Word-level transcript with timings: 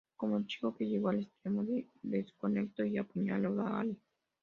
Como 0.17 0.35
el 0.37 0.47
chico 0.47 0.73
que 0.75 0.87
llegó 0.87 1.09
al 1.09 1.19
extremo 1.19 1.63
de 1.63 1.85
descontento 2.01 2.83
y 2.83 2.97
apuñaló 2.97 3.61
a 3.61 3.81
Ari. 3.81 3.95